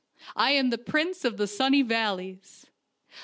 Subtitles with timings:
[0.35, 2.65] I am the Prince of the Sunny Valleys."